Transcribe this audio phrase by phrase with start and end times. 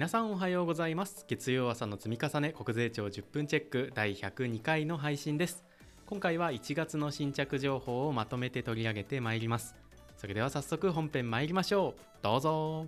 [0.00, 1.26] 皆さんおはようございます。
[1.28, 5.62] 月曜朝の積み重ね国税庁10分チェック第102回の配信です。
[6.06, 9.76] 今回は1月の新着情報をまとめて取り上げてまいります。
[10.16, 12.00] それでは早速本編参りましょう。
[12.22, 12.86] どうぞ。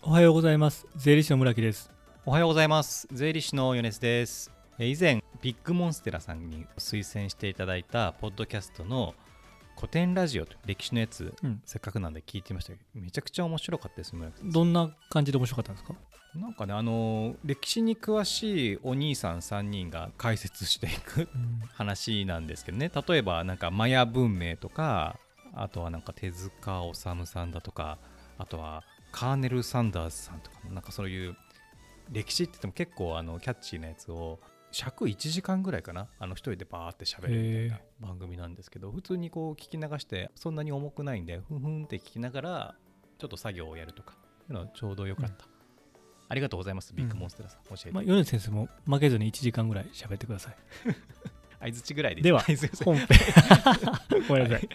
[0.00, 0.86] おはようございます。
[0.96, 1.90] 税理士の村木です。
[2.24, 3.06] おはようございます。
[3.12, 4.50] 税理士の米津です。
[4.78, 9.14] え以前ビッグモンステラさんに推薦していただいたポッドキャストの
[9.76, 11.60] 古典ラジオという歴史のやつ、うん。
[11.66, 15.94] せっかくなんで聞いてみましたけどめちゃくちゃ面白かったです村木さんどんな感じで面白かったんですか？
[16.34, 21.28] なんかねあのー歴史に詳しいお兄さん3人が解説していく
[21.74, 22.90] 話なんですけどね。
[23.08, 25.18] 例えばなんかマヤ文明とか
[25.54, 27.98] あとはなんか手塚治虫さんだとか
[28.38, 31.36] あとはカーネル・サンダースさんとかなんかそういう
[32.10, 42.74] 歴史って言っても結構あのキャッチーなやつを尺1時間ぐらいかなあの一人でバーって喋るみたいなへ番組なんですけど普通にこう聞き流してそんなに重くないんでふんふんって聞きながら
[43.18, 44.14] ちょっと作業をやるとか
[44.48, 45.46] いうのはちょうどよかった、
[46.32, 46.94] ありがとうございます。
[46.94, 50.54] ビッグモンステラさん、教えて、まあ、米津先生も負けずに1時間ぐらい喋ってください。
[51.60, 52.22] 相づちぐらいで。
[52.22, 52.40] では
[52.82, 53.06] 本編。
[54.28, 54.68] ごめんなさい。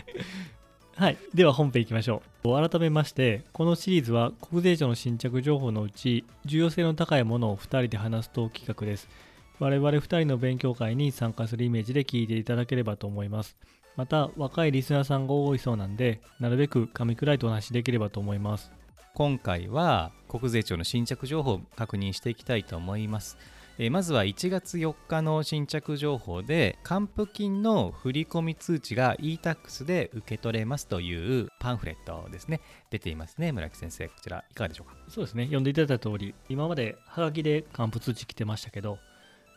[0.98, 2.70] はい、では本編いきましょう。
[2.70, 9.10] 改めましてこのシリーズは国税庁の新着情報のうち重要性の高いものを2人で話すと企画です。
[9.58, 13.58] 我々2人の勉強会に参加するイメージで聞いていただければと思います。
[13.96, 18.72] また若いリスナーさんが多いそうなんでなるべく噛み砕いてお話しできればと思います
[19.18, 23.36] 今回は国税庁の新着情報を確認していきたいと思います。
[23.80, 32.62] えーまずは1月4日の新着情報で還付金の振込通知が e-tax で受け取れますというパンフレットですね。
[32.92, 34.08] 出ていますね村木先生。
[34.08, 34.96] こちらいかがでしょうか？
[35.10, 35.46] そうですね。
[35.46, 39.00] 読んでいただいた通り今までハガキで還付通知来てましたけど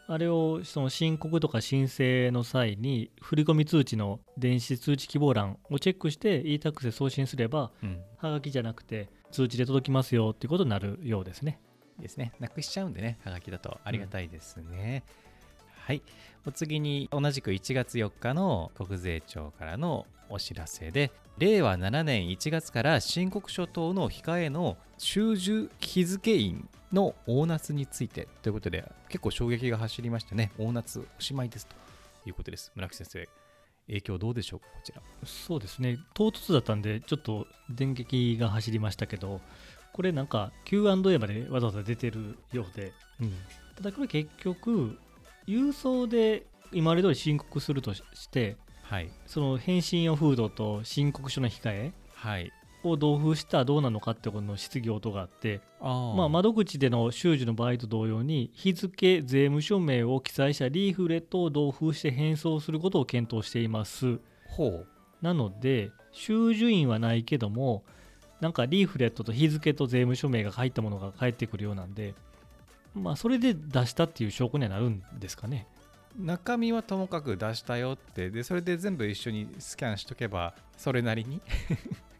[0.06, 8.00] あれをその申告とか申請の際に振込通知の電子通知希望欄をチェックして e-tax で送信すればうん。
[8.16, 11.58] ハガキじゃなくて通知で届きますよっていうことになるようですね。
[11.98, 12.32] ですね。
[12.40, 13.18] なくしちゃうんでね。
[13.24, 15.04] はがきだとありがたいですね、
[15.84, 16.02] はい。
[16.46, 31.74] お次に同じく1月4日の国税庁からのお知らせで令和7年1月から申告書等の控えの収受日付印の大夏についてということで結構衝撃が走りましてね大夏おしまいですと
[32.26, 32.72] いうことです。
[32.74, 33.39] 村木先生
[33.90, 35.02] 影響どうでしょうかこちら。
[35.24, 35.98] そうですね。
[36.14, 39.40] 唐突だったんでちょっと電撃が走りましたけど
[39.92, 42.92] これなんか Q&A までわざわざ出てるようで
[43.76, 44.98] ただこれ結局
[45.46, 49.10] 郵送で今まで通り申告するとしてはい。
[49.26, 52.52] その返信用封筒と申告書の控えはい
[52.82, 64.18] を同封したらどうなのかってことの質疑応答があってあまあ、窓口での収受の場合と同様に日付税務署名を記載したリーフレットを同封して返送することを検討しています。
[64.46, 64.86] ほう。
[65.22, 67.82] なので収受印はないけども
[68.40, 72.14] なんかリーフレットと日付と税務署名が入ったものが返ってくるようなんで
[72.94, 75.66] まあそれで出したっていう証拠にはなるんですかね。
[76.18, 81.40] 中身はともかく出したよってでそれで全部一緒にスキャンしとけばそれなりに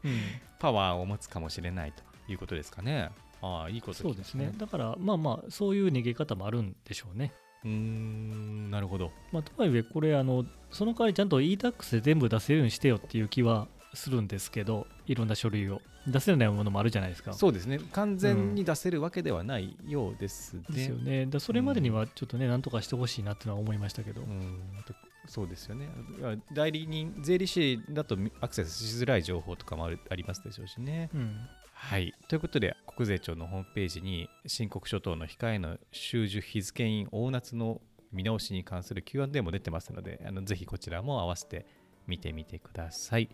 [0.61, 3.11] パワーを持つかもしれないということですかね。
[3.43, 4.53] ああいいこと聞きましたそうですね。
[4.57, 7.33] だからまあまあそういう逃げ方もあるんでしょうね。
[7.65, 9.11] うーんなるほど。
[9.33, 15.81] まあ、とはいえこれあのその代わりちゃんと e-tax で全部出せるようにしてよっていう気はするんですけどいろんな書類を。
[16.07, 17.35] 出せないものもあるじゃないですか。
[17.35, 17.79] そうですね。
[17.93, 24.61] 完全に出せるわけではないようですね、ですよねだそれまでにはちょっとねなんとかしてほしいなってのは思いましたけど、うん
[25.31, 25.89] そうですよね
[26.53, 31.37] 代理人税理士だとアクセスしづらい情報とかもあるありますでしょうしねうん
[31.73, 32.13] はい。
[32.29, 37.81] ということで、国税庁のホームページに、申告書等の控えの収受日付印大夏の
[38.13, 41.65] 見直しに関する Q&A も出てますので、あのぜひこちらも合わせて
[42.07, 43.31] 見てみてください。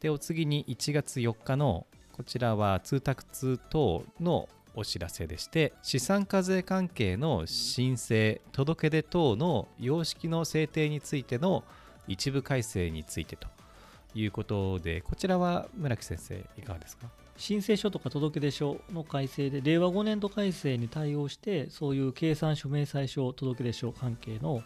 [0.00, 4.48] で、お次に1月4日の、こちらは通達通等の
[4.78, 11.64] お知らせでして、資産課税関係の申請、届出等の様式の制定についての
[12.06, 13.48] 一部改正についてと
[14.14, 17.08] いうことで、こちらは村木先生、いかがですか？
[17.36, 24.62] 申請書とか届出書の改正で令和5年度改正に対応してそういう計算書明細書届出書関係の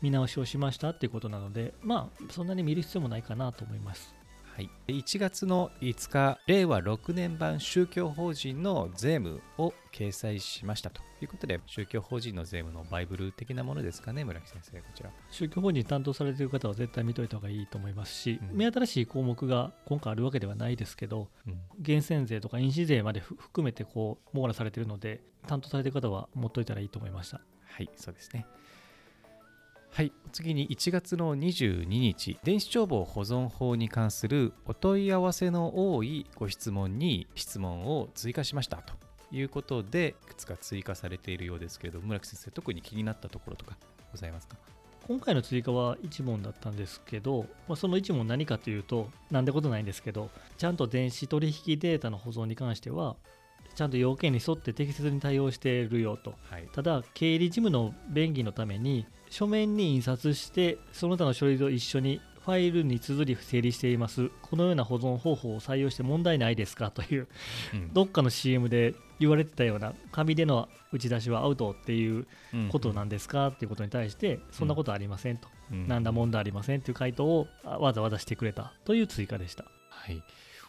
[0.00, 4.14] 見直しをしましたっていうことなのでまあそんなに見る必要もないかなと思います。
[4.54, 15.10] はい、1月の5日、令和6年版宗教法人の税務を掲載しましたということで、宗教法人の税務のバイブル的なものですかね、村木先生、こちら。
[15.28, 27.40] 宗教法人担当されている方は絶対見といた方がいいと思いますし、うん目新しい項目が今回あるわけではないですけどうん源泉税とか印紙税までふ含めてこう網羅されているので担当されている方は持っといたらいいと思いました
[27.74, 28.46] はい、そうですね。
[29.94, 38.78] はい、次に1月の22日、電子帳簿保存法に関するお問い合わせの多いご質問に質問を追加しました。
[38.78, 38.92] と
[39.30, 43.76] いうことでいくつか追加されているようですけれども村木先生特に気になったところとか
[44.10, 44.56] ございますか？
[45.06, 53.14] 今回の追加は1問だったんですけど、まあ、その1問何かというとなんでことないんですけどちゃんと電子取引データの保存に関しては
[53.76, 56.34] ちゃんと要件に沿って適切に対応しているよと。
[56.48, 56.68] はい。
[56.72, 64.30] ただ経理事務の便宜のために書面に印刷してその他の書類と一緒にファイルに綴り整理しています。
[64.42, 67.26] このような保存方法を採用して問題ないですかという
[67.72, 67.92] うん。
[67.92, 72.28] どっかの CM で言われてたような紙での打ち出しはアウトっていう
[72.70, 75.88] ことなんですかっていうことに対してそんなことありませんと、うん。
[75.88, 79.64] なんだ問題ありませんっていう回答をあわざわざしてくれたという追加でした。
[79.88, 80.22] はい、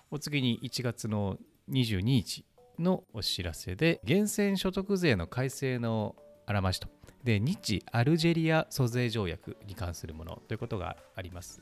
[0.10, 1.38] お次に1月の
[1.70, 2.46] 22日
[2.80, 6.16] のお知らせで源泉所得税の改正の
[6.48, 6.88] あらましと
[7.26, 11.62] で日アルジェリア租税条約に関するものということがあります。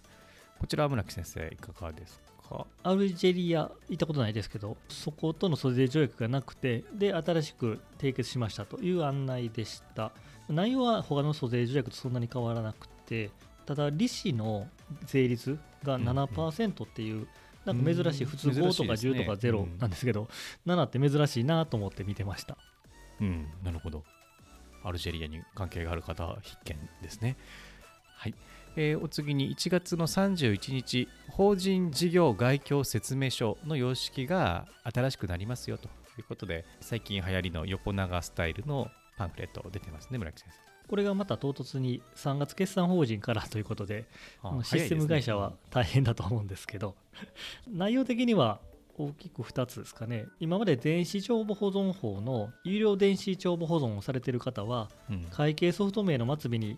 [0.59, 2.67] こちらは村木先生いかがですか？
[2.83, 10.11] アルジェリア行ったことないですけどそことの租税条約がなくてで新しく締結しましたという案内でした。
[10.49, 13.31] 内容は他の租税条約とそんなに変わらなくて
[13.65, 14.67] ただ利子の
[15.05, 16.09] 税率がうんうん。
[16.09, 17.27] 7%っていう、
[17.63, 19.19] なんか珍しいうん普通5とか珍しいですね。
[19.21, 20.27] 10とか0なんですけど、
[20.67, 22.57] 7って珍しいなと思って見てました。
[23.21, 24.03] うんなるほど
[24.83, 27.37] アルジェリアに関係がある方は必見ですね。
[28.15, 28.35] はい、
[28.75, 35.87] えーお次に1月の31日法人事業概況説明書の様式が新しくなりますよと
[36.17, 40.49] いうことで最近流行りの横長スタイルのパンフレット出てますね村木先
[40.87, 44.05] これがまた唐突に3月決算法人からということで
[44.43, 46.95] のシステム会社は大変だと思うんですけど
[47.67, 48.59] 内容的には
[48.97, 50.25] 大きく2つですかね。
[50.39, 55.23] 今まで電子帳簿保存法の有料電子帳簿保存をされている方はうん。
[55.31, 56.77] 会計ソフト名の末尾に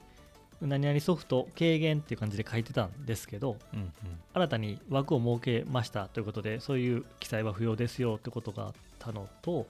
[0.62, 3.92] 何々ソフト軽減っていう感じで書いてたんですけどうんうん。
[4.34, 9.68] 新たに枠を設けましたということでそういう記載は不要ですよってことがあったのと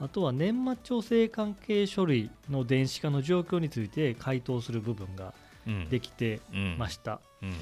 [0.00, 5.32] あとは年末調整関係書類の電子化の状況について回答する部分が
[5.66, 5.88] うん。
[5.88, 6.76] できてうん。
[6.76, 7.20] ました。
[7.40, 7.54] うんうん、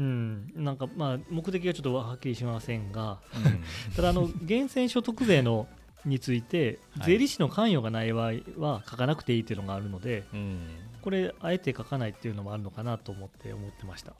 [0.00, 3.94] なんかまあ目的はちょっとはっきりしませんが、うん。
[3.94, 5.66] ただあの源泉所得税の
[6.04, 7.12] についてはい。
[7.12, 10.60] 税理士の関与がない場合は書かなくていいっていうのがあるので、うん。
[11.02, 14.14] これあえて書かないっていうのもあるのかなと思って思ってました。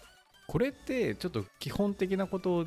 [0.46, 2.66] これってちょっと基本的なことを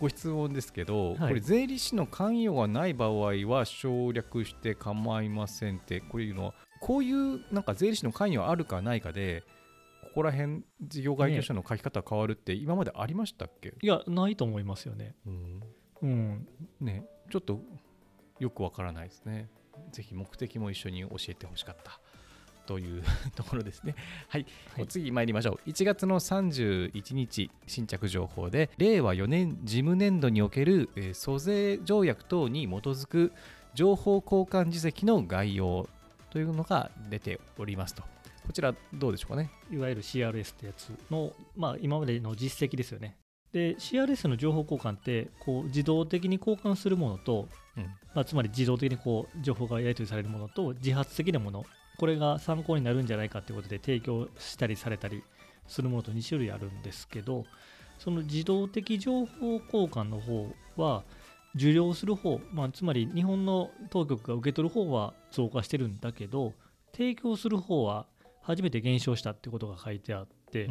[0.00, 1.28] ご質問ですけど、はい。
[1.28, 9.42] これ税理士の関与がない場合は省略して構いませんってこういうのはこういうなんか税理士の関与あるかないかで
[10.14, 15.16] ここら辺事業概況書の書き方変わるって今までありましたっけ、いやないと思いますよね。
[15.26, 15.60] うん。
[16.02, 16.48] うん、
[16.80, 17.60] ねちょっと
[18.38, 19.48] よくわからないですね。
[19.90, 21.98] ぜひ目的も一緒に教えてほしかった。
[22.64, 23.02] という
[23.34, 23.96] ところですね。
[24.28, 24.46] はい。
[24.74, 24.84] はい。
[24.84, 25.68] お次参りましょう。
[25.68, 33.32] 1月の31日新着情報で令和4年事務年度における、えー租税条約等に基づく
[33.74, 35.88] 情報交換実績の概要
[36.30, 38.04] というのが出ておりますと
[38.46, 43.16] こちらどうでしょうかねいわゆる CRS ってやつの、まあ、今までの実績ですよね。
[43.52, 51.64] で CRS の情報交換ってこう自動的に交換するものと、うんまあ、つまり自動的にこう情報がやり取りされるものと自発的なもの
[51.96, 55.22] これが参考になるんじゃないかということで提供したりされたり
[55.68, 57.44] するものと2種類あるんですけど
[57.98, 61.04] その自動的情報交換の方は
[61.54, 66.54] 受領する方、まあ、つまり日本の当局が受け取る方は増加してるんだけど
[66.92, 68.06] 提供する方は
[68.44, 70.70] 初めて減少したってことが書いてあって、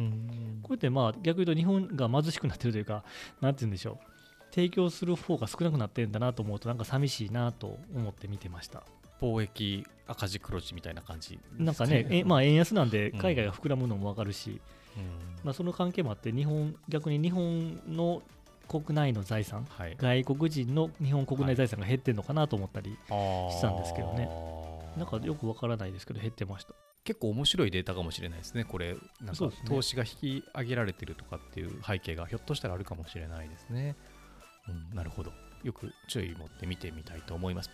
[0.62, 3.04] これってまあ逆に言うと日本が貧しくなってるというか
[3.40, 4.14] なんて言うんでしょう。
[4.54, 8.84] 提供する方が少なくなってるんだなと思うとなんか寂しいなと思って見てました。
[9.20, 14.60] 貿易赤字黒字みたいな感じなんかね、えまあ、円安なんでうん海外が膨らむのも分かるし、
[14.96, 15.02] うん。
[15.42, 18.22] まあ、その関係もあって日本逆に日本の
[18.68, 19.96] 国内の財産はい。
[19.98, 22.94] 外国人の日本国内財産が減ってるのかなと思ったり、し
[23.56, 24.28] したんですけどね。
[24.96, 28.64] なんかよく分からないですけど減ってました結構面白いデータかもしれないですね。
[28.64, 33.94] これなんか投資が引き上げられてるとかっていう背景がひょっとしたらあるかもしれないですね、
[34.68, 35.32] うん、なるほど。
[35.62, 37.70] よく注意持って見てみたいと思います。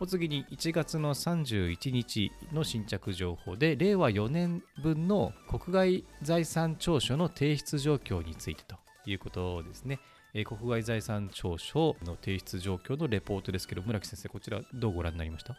[0.00, 10.00] お次に1月の31日の新着情報で令和4年分の国外財産調書の提出状況についてということですね。
[10.34, 15.56] えー国外財産調書の提出状況のレポートですけど村木先生こちらどうご覧になりました？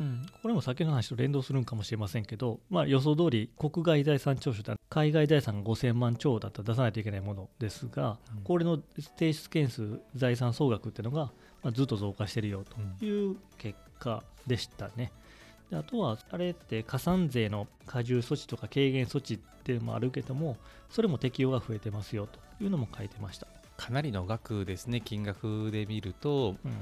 [0.00, 8.80] うん、これも先の話と連動するんかもしれませんけど、まあ、予想通り国外財産調書って海外財産が5000万超だったら出さないといけないものですが、うんこれの
[9.18, 11.30] 提出件数財産総額っていうのが、
[11.62, 12.64] まあ、ずっと増加してるよ
[12.98, 15.12] という結果でしたね。
[15.70, 20.56] であとはあれって加算税の加重措置とか軽減措置っていうのもあるけども
[20.88, 23.46] それも適用が増えてますよというのも書いてました。
[23.76, 26.72] かなりの額ですね金額で見るとうん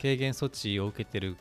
[0.00, 1.36] 軽減措置を受けてる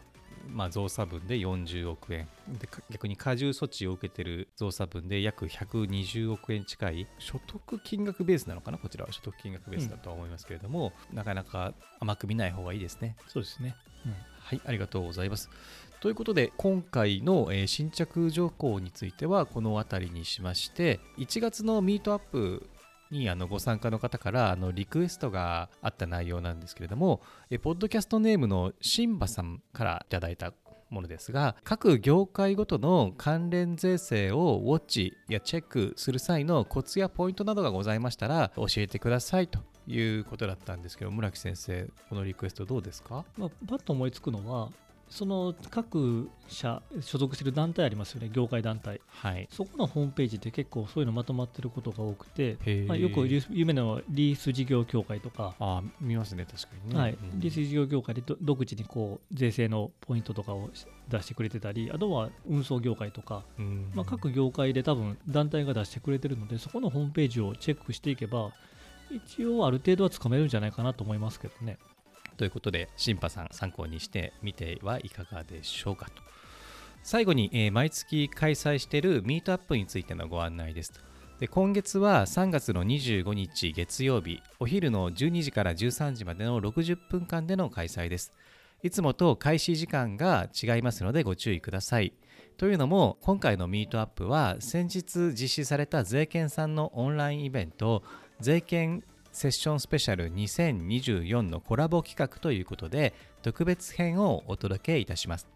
[0.49, 2.27] まあ、増差分で40億円。
[2.59, 7.07] でか逆に過重措置を受けてる増差分で約120億円近い。
[7.19, 8.77] 所得金額ベースなのかな？
[8.77, 9.11] こちらは。
[9.11, 13.15] 所得金額ベースだとは思いますけれども、なかなか甘く見ない方がいいですね。
[13.27, 13.75] そうですね。
[14.05, 14.15] うん。
[14.39, 15.49] はい、ありがとうございます。
[15.99, 22.69] ということで、今回の、えー新着情報についてはこの辺りにしまして、1月のミートアップ
[23.11, 30.53] にあのご参加の方からあのリクエストがあった内容なんですけれども、えポッドキャストネームのシンバさんからいただいた
[30.89, 43.25] ものですが各業界ごとの関連税制をウォッチやチェックする際のコツやポイントなどがございましたら教えてくださいということだったんですけど村木先生このリクエストどうですか？
[43.37, 44.69] まあ、パッと思いつくのは、
[45.09, 49.01] その各社所属している団体ありますよね、業界団体。
[49.07, 49.47] はい。
[49.51, 57.17] そこのホームページって結構そういうのまとまってることが多くて、まあ、よく有有名なのはリース事業協会とか、あー見ますね確かにね、はい。
[57.33, 57.39] うん。
[57.39, 60.69] リース事業協会でど独自にこう税制のポイントとかを
[61.09, 63.91] 出してくれてたり、あとは運送業界とか、うん。
[63.93, 68.51] まあ、各業界で多分団体が出してくれてるので、そこのホームページをチェックしていけば、
[69.09, 71.77] 一応ある程度はつかめるんじゃないかなと思いますけどね。
[72.37, 76.21] ということでシンパさん参考にしてみてはいかがでしょうかと。
[77.03, 80.93] 最後に、えー毎月開催しているミートアップについてのご案内です
[81.39, 88.33] で今月は3月の25日月曜日お昼の12時から13時までの60分間での開催です。
[88.83, 92.13] いつもと開始時間が違いますのでご注意ください。
[92.57, 98.03] というのも今回のミートアップは先日実施された税券さんのオンラインイベント
[98.39, 99.03] 税券
[99.37, 103.13] セッションスペシャル2024のコラボ企画ということで
[103.43, 105.47] 特別編をお届けいたします。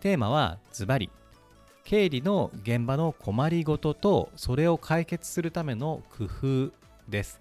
[0.00, 1.08] テーマはズバリ。
[1.84, 6.72] 経理の現場の困りごととそれを解決するための工夫
[7.08, 7.38] です。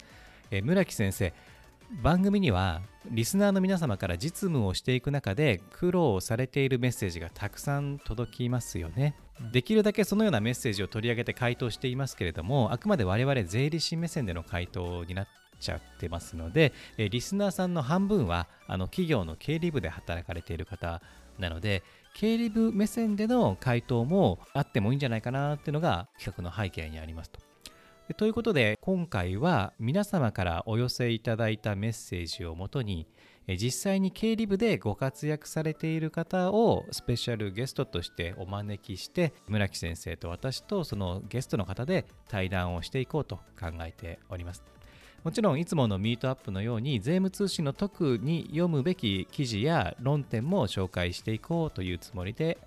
[0.52, 1.34] えー村木先生
[2.04, 9.52] 番組にはリスナーの皆様から実務をしていく中で苦労されているメッセージがたくさん届きますよね、うん。
[9.52, 15.28] できるだけそのようなメッセージを取り上げて回答していますけれどもあくまで我々税理士目線での回答になっ
[15.62, 21.02] ちゃってますので、えリスナーさんの半分はあの企業の経理部で働かれている方
[21.40, 27.40] なので経理部目線での回答もあってもいいんじゃないかなっていうのが企画の背景にありますと。
[28.14, 33.08] ということで今回は皆様からお寄せいただいたメッセージをもとに
[33.48, 44.64] 実際に経理部でご活躍されている方をスペシャルゲストとしてお招きして村木先生と私とそのゲストの方で対談をしていこうと考えております。
[45.24, 52.58] もちろんいつものミートアップのように税務通信の特に読むべき記事や論点も紹介していこうというつもりで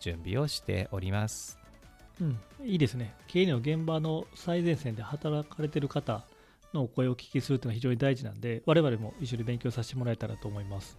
[0.00, 1.58] 準備をしております。
[2.20, 3.14] うん、いいですね。
[3.26, 6.24] 経理の現場の最前線で働かれてる方
[6.72, 10.98] のお声をお聞きするというのは非常に大事なんで、我々も一緒に勉強させてもらえたらと思います。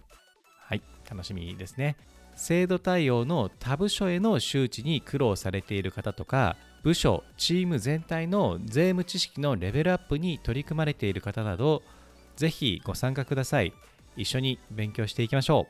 [0.58, 1.96] はい、楽しみですね。
[2.36, 11.82] 制度対応の他部署への周知に苦労されている方とか、部署、チーム全体の税務知識のレベルアップに取り組まれている方など、
[12.36, 13.72] ぜひご参加ください。
[14.16, 15.66] 一緒に勉強していきましょ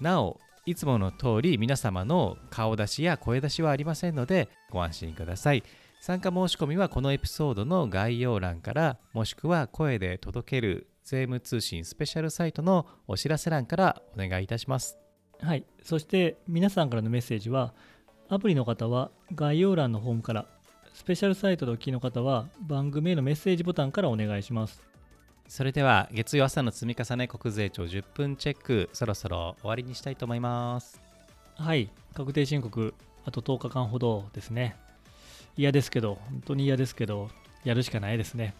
[0.00, 0.04] う。
[0.04, 5.64] なお、いつもの通り皆様の顔出しや声出しはありませんので、ご安心ください。
[6.00, 14.96] 参加申し込みはこのエピソードの概要欄から、もしくは声で届ける税務通信スペシャルサイトのお知らせ欄からお願いいたします。
[15.40, 15.64] はい。
[15.82, 17.74] そして皆さんからのメッセージは、
[18.32, 20.46] アプリの方は概要欄のホームから、
[20.94, 24.84] スペシャルサイトでお聞きの方は番組へのメッセージボタンからお願いします。
[25.48, 31.00] それでは月曜朝の積み重ね国税庁10分チェックそろそろ終わりにしたいと思います
[31.56, 31.90] はい。
[32.14, 32.94] 確定申告、
[33.24, 34.76] あと10日間ほどですね。
[35.56, 37.30] 嫌ですけど、本当に嫌ですけど、
[37.64, 38.54] やるしかないですね。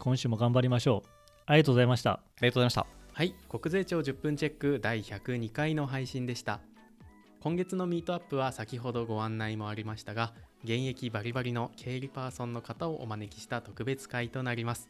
[0.00, 1.08] 今週も頑張りましょう。
[1.46, 2.10] ありがとうございました。
[2.10, 6.58] ありがとうございましたはい国税庁10分チェック第102回の配信でした
[7.44, 10.32] 今月のミートアップは先ほどご案内もありましたが
[10.64, 14.88] 現役バリバリの経理パーソンの方をお招きした特別会となります。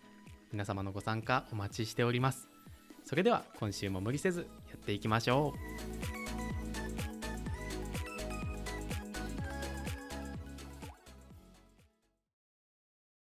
[0.53, 2.49] 皆様のご参加お待ちしております。
[3.05, 5.53] それでは今週も無理せずやっていきましょ
[6.21, 6.24] う。